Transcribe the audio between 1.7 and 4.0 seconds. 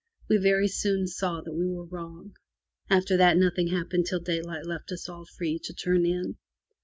wrong. After that nothing hap